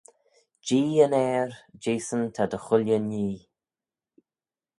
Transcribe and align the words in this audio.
Jee 0.65 0.99
yn 1.05 1.13
ayr, 1.25 1.49
jehsyn 1.83 2.23
ta 2.35 2.43
dy 2.51 2.59
chooilley 2.65 3.01
nhee. 3.09 3.39